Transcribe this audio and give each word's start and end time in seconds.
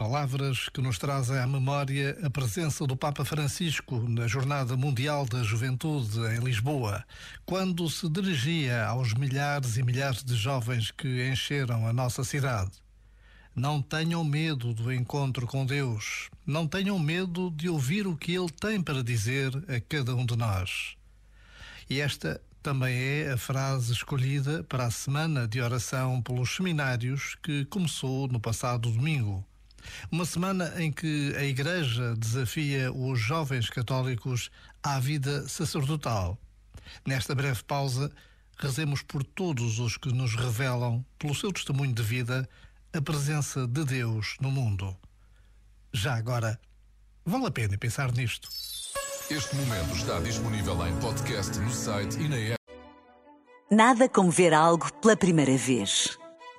Palavras 0.00 0.70
que 0.70 0.80
nos 0.80 0.96
trazem 0.96 1.36
à 1.36 1.46
memória 1.46 2.18
a 2.22 2.30
presença 2.30 2.86
do 2.86 2.96
Papa 2.96 3.22
Francisco 3.22 4.00
na 4.08 4.26
Jornada 4.26 4.74
Mundial 4.74 5.26
da 5.26 5.42
Juventude 5.42 6.20
em 6.20 6.38
Lisboa, 6.38 7.04
quando 7.44 7.86
se 7.90 8.08
dirigia 8.08 8.86
aos 8.86 9.12
milhares 9.12 9.76
e 9.76 9.82
milhares 9.82 10.24
de 10.24 10.34
jovens 10.34 10.90
que 10.90 11.28
encheram 11.30 11.86
a 11.86 11.92
nossa 11.92 12.24
cidade. 12.24 12.70
Não 13.54 13.82
tenham 13.82 14.24
medo 14.24 14.72
do 14.72 14.90
encontro 14.90 15.46
com 15.46 15.66
Deus. 15.66 16.30
Não 16.46 16.66
tenham 16.66 16.98
medo 16.98 17.50
de 17.50 17.68
ouvir 17.68 18.06
o 18.06 18.16
que 18.16 18.32
Ele 18.34 18.48
tem 18.48 18.80
para 18.80 19.04
dizer 19.04 19.54
a 19.68 19.78
cada 19.86 20.16
um 20.16 20.24
de 20.24 20.34
nós. 20.34 20.96
E 21.90 22.00
esta 22.00 22.40
também 22.62 22.96
é 22.96 23.32
a 23.32 23.36
frase 23.36 23.92
escolhida 23.92 24.64
para 24.64 24.86
a 24.86 24.90
semana 24.90 25.46
de 25.46 25.60
oração 25.60 26.22
pelos 26.22 26.56
seminários 26.56 27.36
que 27.42 27.66
começou 27.66 28.26
no 28.28 28.40
passado 28.40 28.90
domingo. 28.90 29.44
Uma 30.10 30.24
semana 30.24 30.72
em 30.78 30.92
que 30.92 31.34
a 31.36 31.44
Igreja 31.44 32.14
desafia 32.16 32.92
os 32.92 33.18
jovens 33.18 33.68
católicos 33.70 34.50
à 34.82 34.98
vida 34.98 35.48
sacerdotal. 35.48 36.38
Nesta 37.06 37.34
breve 37.34 37.62
pausa, 37.64 38.10
rezemos 38.58 39.02
por 39.02 39.24
todos 39.24 39.78
os 39.78 39.96
que 39.96 40.12
nos 40.12 40.34
revelam, 40.34 41.04
pelo 41.18 41.34
seu 41.34 41.52
testemunho 41.52 41.92
de 41.92 42.02
vida, 42.02 42.48
a 42.92 43.00
presença 43.00 43.66
de 43.66 43.84
Deus 43.84 44.36
no 44.40 44.50
mundo. 44.50 44.96
Já 45.92 46.14
agora, 46.14 46.60
vale 47.24 47.46
a 47.46 47.50
pena 47.50 47.78
pensar 47.78 48.12
nisto. 48.12 48.48
Este 49.30 49.54
momento 49.54 49.94
está 49.94 50.18
disponível 50.20 50.86
em 50.86 50.96
podcast 50.98 51.58
no 51.58 51.70
site 51.70 52.18
e 52.18 52.28
na 52.28 52.36
app. 52.36 52.60
Nada 53.70 54.08
como 54.08 54.30
ver 54.30 54.52
algo 54.52 54.92
pela 54.94 55.16
primeira 55.16 55.56
vez. 55.56 56.19